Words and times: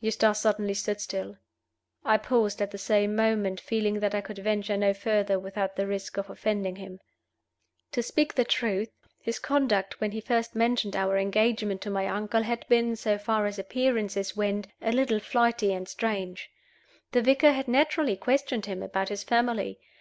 Eustace 0.00 0.40
suddenly 0.40 0.74
stood 0.74 1.00
still. 1.00 1.36
I 2.04 2.18
paused 2.18 2.60
at 2.60 2.72
the 2.72 2.76
same 2.76 3.14
moment, 3.14 3.60
feeling 3.60 4.00
that 4.00 4.16
I 4.16 4.20
could 4.20 4.40
venture 4.40 4.76
no 4.76 4.92
further 4.92 5.38
without 5.38 5.76
the 5.76 5.86
risk 5.86 6.16
of 6.16 6.28
offending 6.28 6.74
him. 6.74 6.98
To 7.92 8.02
speak 8.02 8.34
the 8.34 8.44
truth, 8.44 8.90
his 9.20 9.38
conduct, 9.38 10.00
when 10.00 10.10
he 10.10 10.20
first 10.20 10.56
mentioned 10.56 10.96
our 10.96 11.16
engagement 11.16 11.82
to 11.82 11.88
my 11.90 12.08
uncle, 12.08 12.42
had 12.42 12.66
been 12.68 12.96
(so 12.96 13.16
far 13.16 13.46
as 13.46 13.60
appearances 13.60 14.36
went) 14.36 14.66
a 14.82 14.90
little 14.90 15.20
flighty 15.20 15.72
and 15.72 15.88
strange. 15.88 16.50
The 17.12 17.22
vicar 17.22 17.52
had 17.52 17.68
naturally 17.68 18.16
questioned 18.16 18.66
him 18.66 18.82
about 18.82 19.08
his 19.08 19.22
family. 19.22 19.78